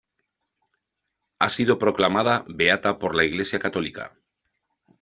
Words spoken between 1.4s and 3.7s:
sido proclamada beata por la Iglesia